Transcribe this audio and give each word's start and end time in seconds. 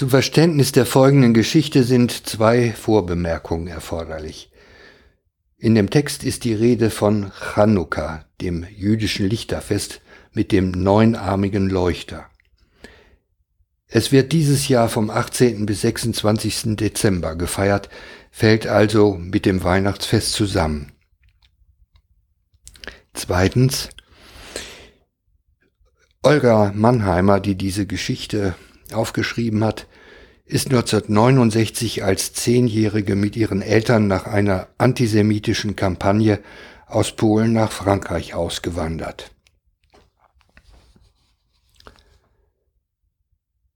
Zum 0.00 0.08
Verständnis 0.08 0.72
der 0.72 0.86
folgenden 0.86 1.34
Geschichte 1.34 1.84
sind 1.84 2.26
zwei 2.26 2.72
Vorbemerkungen 2.72 3.66
erforderlich. 3.66 4.50
In 5.58 5.74
dem 5.74 5.90
Text 5.90 6.24
ist 6.24 6.44
die 6.44 6.54
Rede 6.54 6.88
von 6.88 7.30
Chanukka, 7.38 8.24
dem 8.40 8.66
jüdischen 8.74 9.28
Lichterfest 9.28 10.00
mit 10.32 10.52
dem 10.52 10.70
neunarmigen 10.70 11.68
Leuchter. 11.68 12.24
Es 13.88 14.10
wird 14.10 14.32
dieses 14.32 14.68
Jahr 14.68 14.88
vom 14.88 15.10
18. 15.10 15.66
bis 15.66 15.82
26. 15.82 16.76
Dezember 16.76 17.36
gefeiert, 17.36 17.90
fällt 18.30 18.66
also 18.66 19.18
mit 19.20 19.44
dem 19.44 19.62
Weihnachtsfest 19.64 20.32
zusammen. 20.32 20.92
Zweitens, 23.12 23.90
Olga 26.22 26.72
Mannheimer, 26.74 27.38
die 27.38 27.54
diese 27.54 27.84
Geschichte 27.84 28.54
aufgeschrieben 28.94 29.64
hat, 29.64 29.86
ist 30.44 30.66
1969 30.66 32.02
als 32.02 32.32
Zehnjährige 32.32 33.14
mit 33.14 33.36
ihren 33.36 33.62
Eltern 33.62 34.08
nach 34.08 34.26
einer 34.26 34.66
antisemitischen 34.78 35.76
Kampagne 35.76 36.40
aus 36.86 37.12
Polen 37.12 37.52
nach 37.52 37.70
Frankreich 37.70 38.34
ausgewandert. 38.34 39.30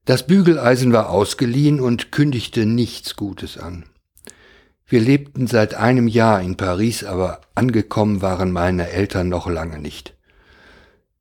Das 0.04 0.26
Bügeleisen 0.26 0.92
war 0.92 1.10
ausgeliehen 1.10 1.80
und 1.80 2.12
kündigte 2.12 2.66
nichts 2.66 3.16
Gutes 3.16 3.56
an. 3.56 3.84
Wir 4.86 5.00
lebten 5.00 5.46
seit 5.46 5.74
einem 5.74 6.08
Jahr 6.08 6.42
in 6.42 6.56
Paris, 6.56 7.04
aber 7.04 7.40
angekommen 7.54 8.20
waren 8.20 8.52
meine 8.52 8.90
Eltern 8.90 9.30
noch 9.30 9.46
lange 9.46 9.78
nicht. 9.78 10.13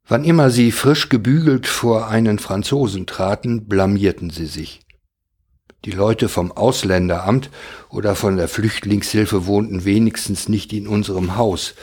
Wann 0.08 0.26
immer 0.26 0.50
sie 0.50 0.72
frisch 0.72 1.10
gebügelt 1.10 1.66
vor 1.66 2.08
einen 2.10 2.38
Franzosen 2.40 3.06
traten, 3.06 3.68
blamierten 3.68 4.30
sie 4.30 4.48
sich. 4.48 4.82
Die 5.86 5.92
Leute 5.92 6.30
vom 6.30 6.52
Ausländeramt 6.52 7.50
oder 7.90 8.16
von 8.16 8.38
der 8.38 8.48
Flüchtlingshilfe 8.48 9.45
wohnten 9.45 9.86
wenigstens 9.86 10.48
nicht 10.48 10.72
in 10.73 10.88
unserem 10.88 11.36
Haus. 11.36 11.76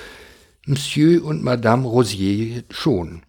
Monsieur 0.66 1.24
und 1.24 1.42
Madame 1.42 1.86
Rosier 1.86 2.64
schon. 2.70 3.22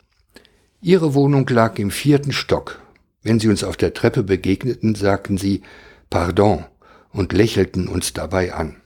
Ihre 0.81 1.13
Wohnung 1.13 1.47
lag 1.47 1.77
im 1.77 1.91
vierten 1.91 2.31
Stock, 2.31 2.81
wenn 3.23 3.39
sie 3.39 3.49
uns 3.49 3.63
auf 3.63 3.77
der 3.77 3.93
Treppe 3.93 4.23
begegneten, 4.23 4.95
sagten 4.95 5.37
sie 5.37 5.61
Pardon 6.09 6.65
und 7.11 7.33
lächelten 7.33 7.87
uns 7.87 8.13
dabei 8.13 8.53
an. 8.53 8.77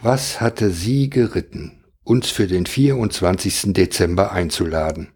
Was 0.00 0.40
hatte 0.40 0.70
sie 0.70 1.10
geritten, 1.10 1.77
uns 2.08 2.30
für 2.30 2.46
den 2.46 2.64
24. 2.64 3.74
Dezember 3.74 4.32
einzuladen? 4.32 5.08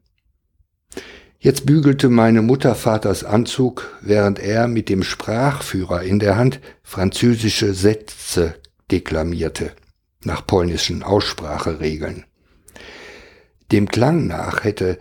Jetzt 1.38 1.66
bügelte 1.66 2.08
meine 2.08 2.42
Mutter 2.42 2.74
Vaters 2.74 3.24
Anzug, 3.24 3.98
während 4.02 4.38
er 4.38 4.68
mit 4.68 4.88
dem 4.88 5.02
Sprachführer 5.02 6.02
in 6.02 6.18
der 6.18 6.36
Hand 6.36 6.60
französische 6.82 7.74
Sätze 7.74 8.54
deklamierte, 8.90 9.72
nach 10.22 10.46
polnischen 10.46 11.02
Ausspracheregeln. 11.02 12.26
Dem 13.72 13.88
Klang 13.88 14.26
nach 14.26 14.62
hätte 14.62 14.98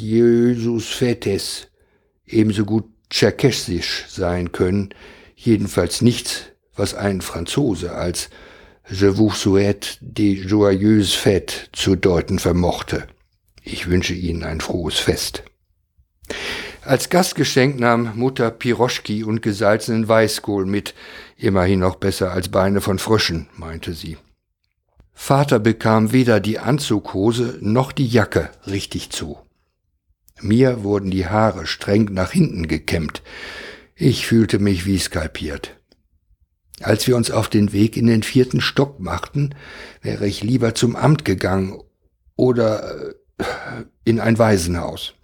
Jesus 0.00 0.88
Fetes 0.88 1.68
ebenso 2.26 2.64
gut 2.64 2.84
tscherkessisch 3.08 4.06
sein 4.08 4.50
können, 4.50 4.90
jedenfalls 5.36 6.02
nichts, 6.02 6.46
was 6.74 6.94
ein 6.94 7.20
Franzose 7.20 7.92
als 7.92 8.28
Je 8.94 9.06
vous 9.06 9.30
souhaite 9.30 9.96
des 10.02 10.34
joyeuses 10.34 11.14
fêtes 11.14 11.70
zu 11.72 11.96
deuten 11.96 12.38
vermochte. 12.38 13.06
Ich 13.62 13.88
wünsche 13.88 14.12
Ihnen 14.12 14.44
ein 14.44 14.60
frohes 14.60 14.98
Fest. 14.98 15.44
Als 16.82 17.08
Gastgeschenk 17.08 17.80
nahm 17.80 18.12
Mutter 18.16 18.50
Piroschki 18.50 19.24
und 19.24 19.40
gesalzenen 19.40 20.08
Weißkohl 20.08 20.66
mit, 20.66 20.94
immerhin 21.38 21.80
noch 21.80 21.96
besser 21.96 22.32
als 22.32 22.50
Beine 22.50 22.82
von 22.82 22.98
Fröschen, 22.98 23.48
meinte 23.56 23.94
sie. 23.94 24.18
Vater 25.14 25.58
bekam 25.58 26.12
weder 26.12 26.38
die 26.38 26.58
Anzughose 26.58 27.56
noch 27.62 27.92
die 27.92 28.06
Jacke 28.06 28.50
richtig 28.66 29.08
zu. 29.08 29.38
Mir 30.42 30.82
wurden 30.82 31.10
die 31.10 31.26
Haare 31.26 31.66
streng 31.66 32.12
nach 32.12 32.32
hinten 32.32 32.68
gekämmt. 32.68 33.22
Ich 33.94 34.26
fühlte 34.26 34.58
mich 34.58 34.84
wie 34.84 34.98
skalpiert. 34.98 35.81
Als 36.82 37.06
wir 37.06 37.16
uns 37.16 37.30
auf 37.30 37.48
den 37.48 37.72
Weg 37.72 37.96
in 37.96 38.06
den 38.06 38.22
vierten 38.22 38.60
Stock 38.60 39.00
machten, 39.00 39.54
wäre 40.02 40.26
ich 40.26 40.42
lieber 40.42 40.74
zum 40.74 40.96
Amt 40.96 41.24
gegangen 41.24 41.80
oder 42.36 43.10
äh, 43.38 43.44
in 44.04 44.20
ein 44.20 44.38
Waisenhaus. 44.38 45.14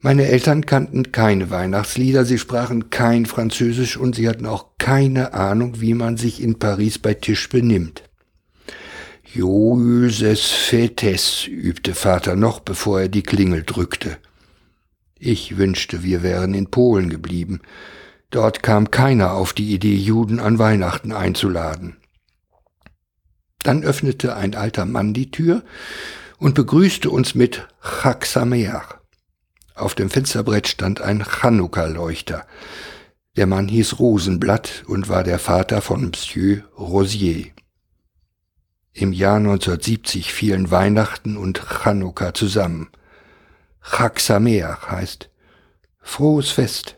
Meine 0.00 0.26
Eltern 0.26 0.64
kannten 0.64 1.10
keine 1.10 1.50
Weihnachtslieder, 1.50 2.24
sie 2.24 2.38
sprachen 2.38 2.88
kein 2.88 3.26
Französisch 3.26 3.96
und 3.96 4.14
sie 4.14 4.28
hatten 4.28 4.46
auch 4.46 4.76
keine 4.78 5.34
Ahnung, 5.34 5.80
wie 5.80 5.94
man 5.94 6.16
sich 6.16 6.40
in 6.40 6.60
Paris 6.60 7.00
bei 7.00 7.14
Tisch 7.14 7.48
benimmt. 7.48 8.04
Joses 9.24 10.46
Fetes, 10.46 11.46
übte 11.48 11.94
Vater 11.94 12.36
noch, 12.36 12.60
bevor 12.60 13.00
er 13.00 13.08
die 13.08 13.24
Klingel 13.24 13.64
drückte. 13.64 14.18
Ich 15.18 15.58
wünschte, 15.58 16.04
wir 16.04 16.22
wären 16.22 16.54
in 16.54 16.70
Polen 16.70 17.10
geblieben. 17.10 17.60
Dort 18.30 18.62
kam 18.62 18.90
keiner 18.90 19.32
auf 19.32 19.52
die 19.54 19.72
Idee, 19.72 19.96
Juden 19.96 20.38
an 20.38 20.58
Weihnachten 20.58 21.12
einzuladen. 21.12 21.96
Dann 23.62 23.82
öffnete 23.82 24.36
ein 24.36 24.54
alter 24.54 24.84
Mann 24.84 25.14
die 25.14 25.30
Tür 25.30 25.62
und 26.38 26.54
begrüßte 26.54 27.10
uns 27.10 27.34
mit 27.34 27.66
Chag 27.82 28.26
Sameach. 28.26 28.98
Auf 29.74 29.94
dem 29.94 30.10
Fensterbrett 30.10 30.68
stand 30.68 31.00
ein 31.00 31.24
Chanukka-Leuchter. 31.24 32.46
Der 33.36 33.46
Mann 33.46 33.68
hieß 33.68 33.98
Rosenblatt 33.98 34.84
und 34.86 35.08
war 35.08 35.24
der 35.24 35.38
Vater 35.38 35.80
von 35.80 36.06
Monsieur 36.06 36.64
Rosier. 36.76 37.46
Im 38.92 39.12
Jahr 39.12 39.36
1970 39.36 40.32
fielen 40.32 40.70
Weihnachten 40.70 41.36
und 41.36 41.60
Chanukka 41.60 42.34
zusammen. 42.34 42.88
Chag 43.80 44.20
Sameach 44.20 44.88
heißt 44.88 45.30
frohes 46.00 46.50
Fest. 46.50 46.97